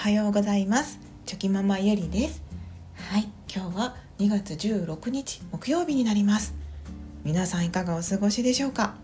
[0.00, 0.98] はようございます。
[1.26, 2.42] チョキママゆりです。
[2.94, 6.54] はい今日は2月16日木曜日になります。
[7.22, 8.94] 皆さんいかがお過ごしでしょうか？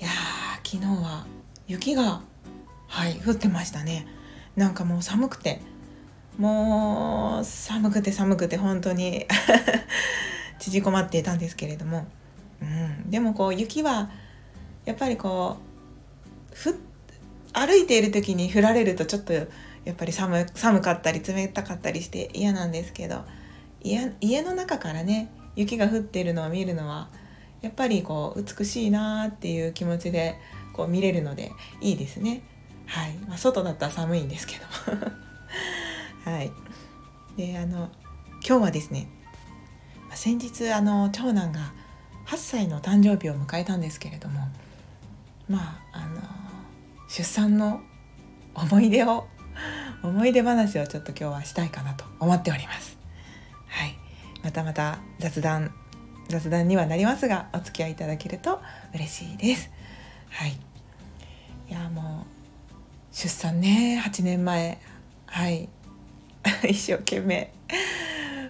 [0.00, 1.26] いやー昨日は
[1.68, 2.22] 雪が
[2.88, 4.04] はい降ってましたね。
[4.56, 5.60] なんかもう寒くて。
[6.36, 9.28] もう寒くて寒くて本当に。
[10.58, 12.08] 縮こまっていたんですけれども、
[12.60, 14.10] うん、でもこう雪は
[14.84, 15.58] やっぱりこ
[16.52, 16.76] うふ
[17.60, 19.44] 歩いている時に降られるとちょっとや
[19.90, 23.24] っぱり寒寒かったり冷たかったりして嫌なんですけど
[23.82, 27.10] 家家の中からね雪が降ってるのを見るのは
[27.60, 30.36] やっぱりこう美しいなっていう気持ちで
[30.72, 31.52] こう見れるので
[31.82, 32.42] いいですね。
[32.86, 34.64] はい、まあ、外だったら寒いんですけど
[36.30, 36.50] はい。
[37.36, 37.90] であの
[38.46, 39.06] 今日はですね
[40.14, 41.72] 先日あの長男が
[42.26, 44.48] 8歳の誕生日を迎えたんですけれども
[45.48, 45.99] まあ
[47.10, 47.80] 出産の
[48.54, 49.26] 思い出を
[50.04, 52.96] 思い出話をちょっと今日はしたいかなと思っております。
[53.66, 53.96] はい、
[54.44, 55.74] またまた雑談
[56.28, 58.62] 雑談にはなりますがお付き合いいただけると
[58.94, 59.70] 嬉しいです。
[60.30, 60.52] はい。
[60.52, 62.26] いやもう
[63.12, 64.78] 出産ね8年前
[65.26, 65.68] はい
[66.62, 67.52] 一生懸命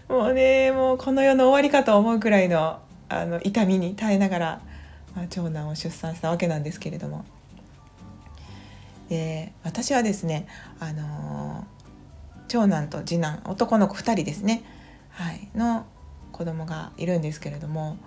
[0.07, 4.61] もうねもうこの世の終わりかと思うくらいのあの痛みに耐えながら、
[5.17, 7.25] まあ、長男を出産したわけなんですけれども
[9.11, 10.47] で私はですね、
[10.79, 11.67] あの
[12.47, 14.63] 長男と次男男の子2人ですね、
[15.11, 15.85] はい、の
[16.31, 17.99] 子供がいるんですけれども、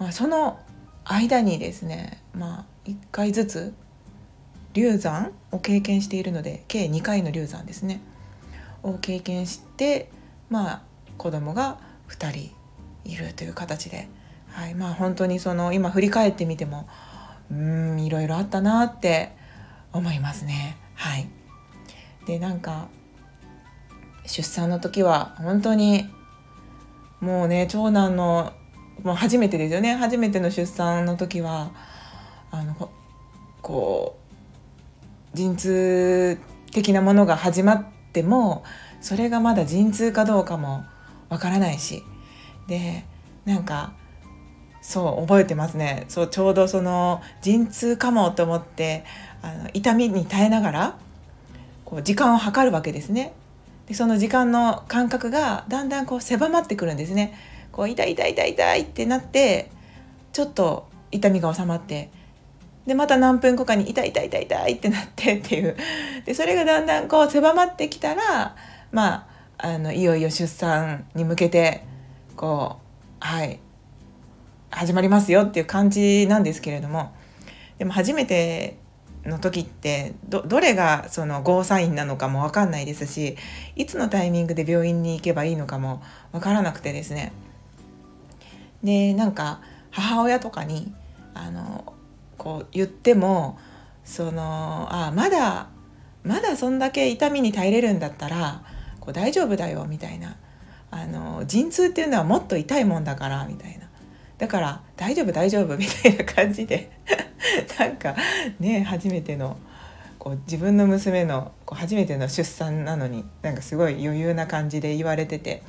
[0.00, 0.58] まあ、その
[1.04, 3.74] 間にですね、まあ、1回ずつ
[4.74, 8.00] 流産を経験しているので計2回の流産ですね。
[8.82, 10.10] を経験して
[10.50, 10.82] まあ
[11.16, 12.50] 子供が2人
[13.04, 14.08] いるという形で、
[14.48, 14.74] はい。
[14.74, 16.88] まあ、本当にその今振り返ってみても
[17.52, 19.37] うんいろいろあったなって
[19.92, 20.76] 思いますね。
[20.94, 21.28] はい、
[22.26, 22.88] でなんか
[24.26, 26.08] 出産の時は本当に
[27.20, 28.52] もうね長男の
[29.02, 29.94] もう初めてですよね。
[29.94, 31.72] 初めての出産の時は
[32.50, 32.90] あの
[33.62, 34.18] こ
[35.32, 36.38] う陣痛
[36.72, 38.64] 的なものが始まっても
[39.00, 40.84] それがまだ陣痛かどうかも
[41.28, 42.02] わからないし。
[42.66, 43.04] で
[43.46, 43.92] なんか
[44.88, 49.04] そう覚えてますねそうちょうどその陣痛かもと思って
[49.42, 50.98] あの痛みに耐えながら
[51.84, 53.34] こう時間を計るわけですね。
[53.86, 57.34] でその時間の感覚がだんだんこう狭まってくるんですね。
[57.70, 59.70] こう痛い痛い痛い痛いってなって
[60.32, 62.10] ちょっと痛みが収まって
[62.86, 65.76] でまた何分後かに痛い痛い痛い痛いってなってっていう
[66.24, 68.56] でそれがだんだんこう狭まってきたら
[68.90, 69.26] まあ
[69.58, 71.84] あのいよいよ出産に向けて
[72.36, 72.82] こう
[73.20, 73.60] はい
[74.70, 77.12] 始まりますよっていう感じなんですけれども
[77.78, 78.78] でも初めて
[79.24, 83.36] の時ってどれがそのゴーサインなのかも分かんないですし
[83.76, 86.02] いつのタイミングで病院に行けばいいのかも
[86.32, 87.32] 分からなくてですね。
[88.82, 90.92] でなんか母親とかに
[91.34, 91.92] あの
[92.36, 93.58] こう言っても
[94.04, 95.68] そのあまだ
[96.24, 98.62] まだそんだけ痛みに耐えれるんだったら
[99.00, 100.36] こう大丈夫だよみたいな。
[100.90, 103.87] あの陣痛っていうのはもっと痛いもんだからみたいな。
[104.38, 106.90] だから大丈夫大丈夫みたいな感じで
[107.78, 108.14] なんか
[108.60, 109.58] ね初めての
[110.18, 115.62] こう自分の娘のこう初めての出産なのになんかすごい余裕な感じで言われてて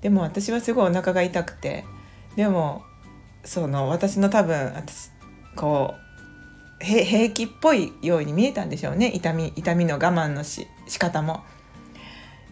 [0.00, 1.84] でも私はすごいお腹が痛くて
[2.36, 2.82] でも
[3.44, 5.10] その私の多分私
[5.56, 5.94] こ
[6.80, 11.42] う平気っぽいように見えたんでしょうね痛み痛みの我慢のし仕方も。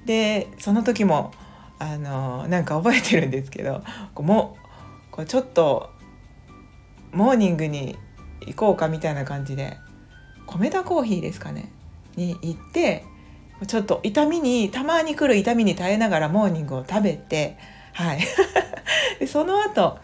[0.07, 1.33] でその時も
[1.79, 3.83] あのなんか覚えてるんですけど
[4.15, 4.57] こうも
[5.13, 5.91] こうちょっと
[7.13, 7.97] モーニングに
[8.41, 9.77] 行こうかみたいな感じで
[10.47, 11.71] 米田コーヒーですかね？
[12.17, 13.05] に行って
[13.67, 17.57] ちょっと痛みにたまに来る痛みに耐えながらモーニングを食べて
[17.93, 18.21] はい。
[19.21, 19.99] でその後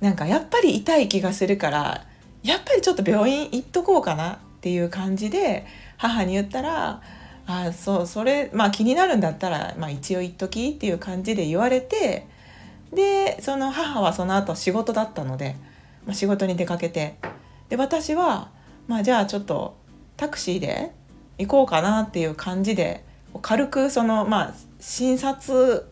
[0.00, 2.04] なんかやっぱり痛い気がするから
[2.42, 5.66] やっぱりちょっと病院行っとこうかなっていう感じで
[5.96, 7.02] 母に言ったら
[7.46, 12.26] 「あそうそれまあ気になるんだったら、まあ、一応言っとき」っていう感じで言われて
[12.92, 15.56] でその母はその後仕事だったので
[16.08, 17.16] まあ、仕事に出かけて
[17.68, 18.50] で私は、
[18.88, 19.76] まあ、じゃあちょっと
[20.16, 20.90] タクシーで
[21.36, 23.04] 行こうかなっていう感じで
[23.42, 25.86] 軽くそのまあ診察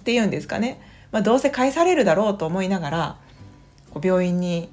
[0.00, 3.16] っていうんですかね、まあ、どうせ返されるだろうと思いながら
[3.90, 4.68] こう病院に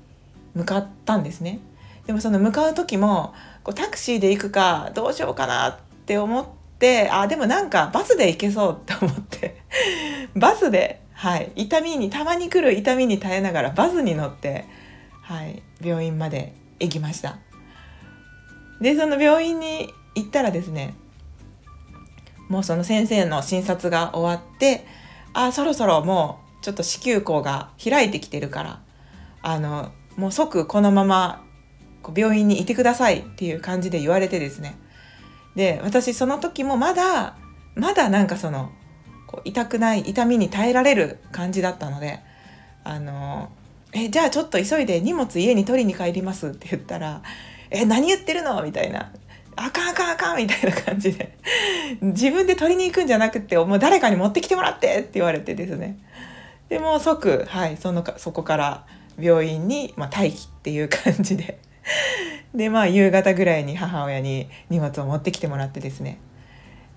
[0.53, 1.59] 向かったんですね。
[2.05, 3.33] でもその向かう時も
[3.63, 6.45] こうタクシーで行くかどうしようかなって思っ
[6.77, 9.61] てあでもなんかバスで行けそうって思って
[10.35, 14.65] バスで、はい、痛みにたまに来る痛みに耐えながらバスに乗って
[15.21, 17.37] はい、病院まで行きました。
[18.81, 20.95] でその病院に行ったらですね
[22.49, 24.85] もうその先生の診察が終わって
[25.31, 28.81] あそろそろもうちょっと子宮口が開いてきてるから
[29.41, 31.41] あのもう即このまま
[32.13, 34.75] 病院にいてくださいっていう感じで言われてですね。
[35.55, 37.37] で私その時もまだ
[37.75, 38.73] まだなんかその
[39.33, 42.19] こう痛くない痛みに耐えられる感じだったので
[42.83, 43.49] あの
[43.91, 47.23] えじゃあちょっと急いで荷物家に取りに帰りますって言ったら
[47.71, 48.61] え何言ってるの？
[48.61, 49.11] みたいな。
[49.55, 51.37] あかんあかんあかんみたいな感じで。
[52.01, 55.97] 自分で取りに行くんじゃなくてもう誰かに持ってきてもらってって言われてですね。
[56.69, 58.85] でもう即、はい、そのかそこから
[59.19, 61.59] 病院に、まあ、待機っていう感じで。
[62.53, 66.19] でまあ夕方ぐらいに母親に荷物を持ってきてもらってですね。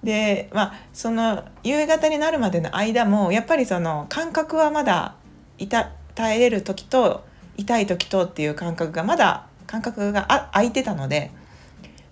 [0.06, 5.16] でまあその夕方になるまでの間もやっぱりその感覚はまだ
[5.58, 7.24] 痛耐えれる時と
[7.56, 11.32] 痛い時とっていう感覚がまだ感覚があ空いてたので、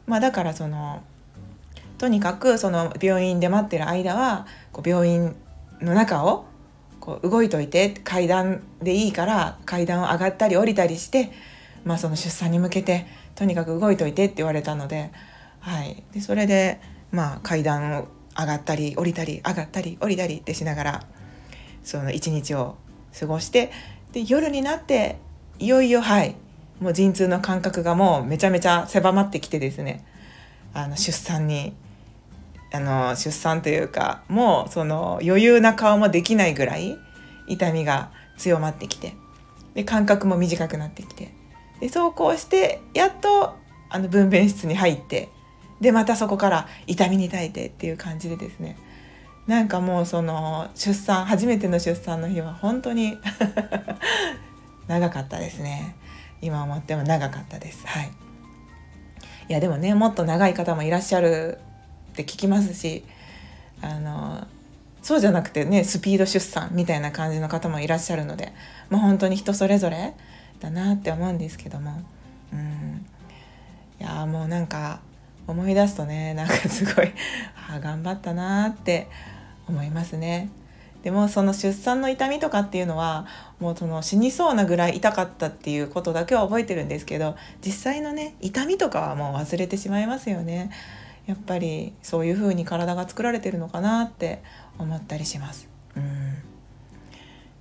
[0.07, 1.05] まあ、だからその
[1.97, 5.37] とにかくその病院で待ってる間はこう病院
[5.81, 6.47] の中を
[6.99, 11.31] こう動いといて階段でいいから階段を上がったり降りたりして、
[11.85, 13.07] まあ、その出産に向けて
[13.37, 15.13] とにかく動いといてって言われたので,、
[15.61, 16.81] はい、でそれで、
[17.15, 21.07] まあ、階段を上がったり降りたり上がったり降りたりってしながら
[21.85, 22.77] その一日を
[23.19, 23.71] 過ごして
[24.13, 25.19] で夜になって
[25.61, 26.35] いよいよはい
[26.81, 30.05] もう陣痛の感覚がもうめちゃめちゃ狭まってきてですね
[30.73, 31.73] あの出産に
[32.73, 36.99] あの出産というかもうその余裕な顔もできないぐらい
[37.47, 39.15] 痛みが強まってきて
[39.75, 41.33] で間隔も短くなってきて
[41.79, 43.55] でそうこうしてやっと
[43.89, 45.29] あの分娩室に入って
[45.85, 48.79] でまたそこから痛みに耐えてっていう感じでですね。
[49.47, 53.19] なんかもうその出産初めての出産の日は本当に
[54.89, 55.95] 長かったですね。
[56.41, 57.87] 今思っても長かったです。
[57.87, 58.11] はい。
[59.51, 61.59] いやでもねもっと長い方もいらっしゃる
[62.13, 63.05] って聞きますし
[63.83, 64.47] あの
[65.03, 68.55] そうじゃなくてねスピード出産みたいな感じの方もいらっしゃるので、
[68.89, 70.15] まあ、本当に人それぞれ
[70.61, 72.01] だなって思うんですけども。
[72.55, 73.07] うん。
[74.01, 75.01] いやもうなんか
[75.47, 77.13] 思い出すとね なんかすごい
[77.71, 79.09] あ頑張ったなって
[79.69, 80.49] 思いますね。
[81.03, 83.27] でもその出産の痛みとかっていうのは
[83.61, 90.71] もうその死にそうなぐらい痛かったっていうことだけは覚えてるんですけど実際のね痛みとかはもう忘れてしまいますよね。
[91.27, 94.43] やっぱりそういう風に体が作られてるのかなって
[94.79, 95.69] 思ったりします。
[95.97, 96.35] うん、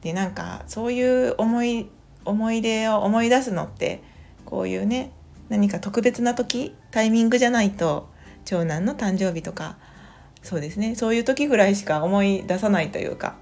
[0.02, 1.90] でなんかそういう思い
[2.26, 4.02] 思い出を思い出すのって
[4.46, 5.12] こういうね
[5.50, 8.10] 何か特別な時タイミングじゃないと
[8.46, 9.78] 長男の誕生日とか
[10.44, 10.96] そうですね。
[10.96, 13.36] そういう時ぐらいしか思い出さないというか。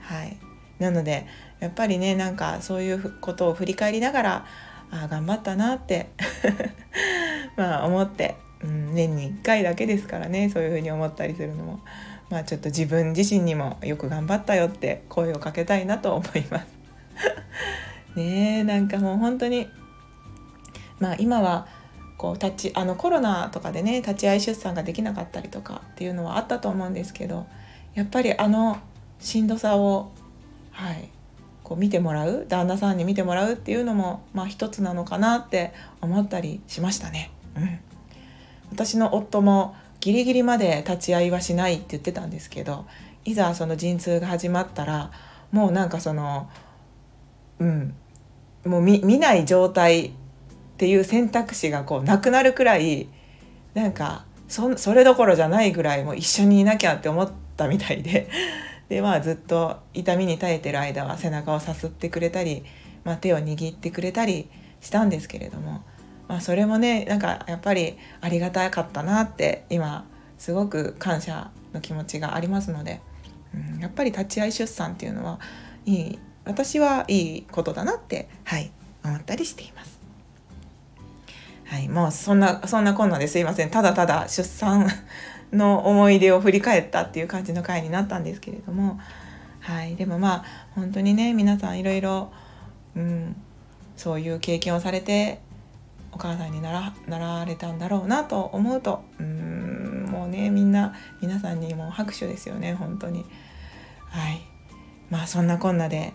[0.00, 0.38] はい。
[0.78, 1.26] なので
[1.60, 4.46] やっぱりねなんかそういうことを振り返りながら
[4.90, 6.10] ああ頑張ったなって
[7.56, 11.80] まあ思ってうん、年に1回だけですからねそういうふうに思ったりするのも。
[12.30, 16.66] まあちょっと自分自身にもよく頑張ったよって声をかけたいなと思います。
[18.16, 19.68] ねえなんかもう本当に
[20.98, 21.66] まあ今は
[22.16, 27.46] こう立ちあのコロナとかでね立ち会い出産ができなかったりとかっていうのはあったと思うんですけど
[27.94, 28.78] やっぱりあの
[29.18, 30.12] しんどさを
[30.70, 31.08] はい
[31.62, 35.72] こう見てもらう旦那さんに見てもらうっていうのもまあ一つなのかなって
[36.02, 37.30] 思ったりしましたね。
[37.56, 37.80] うん
[38.70, 42.86] 私の夫もギリギリまで立ち会いはしないって言ってたんですけど
[43.24, 45.12] いざその陣痛が始まったら
[45.52, 46.50] もうなんかその
[47.60, 47.94] うん
[48.64, 50.12] もう見見ない状態
[50.74, 53.08] っていう選択肢がこうなくなるくらい
[53.74, 58.28] なんかそそれどころじゃないぐらいもう一緒にいなきゃって思ったみたいで
[58.88, 62.64] でまあずっと痛みに耐えてる間は背中をさすってくれたり、
[63.04, 64.48] まあ、手を握ってくれたり
[64.80, 65.82] したんですけれども
[66.28, 70.06] まあ、それもねなんかやっぱりありがたかったなって今
[70.38, 73.00] すごく感謝の気持ちがありますので、
[73.54, 75.38] うん、やっぱり立ち会い出産っていうのは
[75.86, 78.70] いい私はいいことだなってはい
[79.04, 79.93] 思ったりしています。
[81.64, 83.70] はい、もうそんなそんなこんなですいません。
[83.70, 84.86] ただただ出産
[85.52, 89.00] の思い出を振り返ったっていう感じの回になったんですけれども、
[89.60, 90.44] はい、でもまあ
[90.74, 92.30] 本当にね皆さんいろいろ、
[92.96, 93.36] うん、
[93.96, 95.40] そういう経験をされて
[96.12, 103.24] お母さんにならなられたんだろうなと思うとうんもうねみんな皆さんにも拍手ですよね本当に。
[104.08, 104.42] はい。
[105.10, 106.12] まあそんなこんなで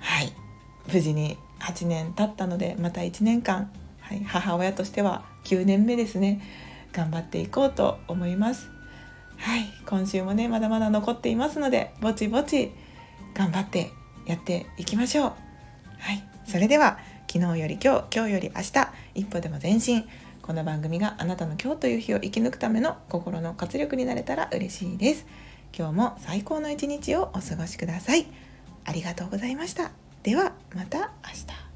[0.00, 0.32] はい。
[0.92, 3.70] 無事に8年経ったのでまた1年間、
[4.12, 6.42] はい、母親としては9年目ですね。
[6.92, 8.68] 頑張っていこうと思います。
[9.38, 12.70] はい今週もねまだまだ残っていますのでぼちぼち
[13.34, 13.90] 頑張って
[14.26, 15.32] やっていきましょう。
[15.98, 20.04] はいそれでは昨日より今日今日より明日一歩でも前進。
[20.42, 25.24] この番組があなたの今日という日を生き抜くための心の活力になれたら嬉しいです。
[25.74, 28.26] 今日も最高の一日をお過ごしください。
[28.84, 29.92] ありがとうございました。
[30.22, 31.71] ではまた明日。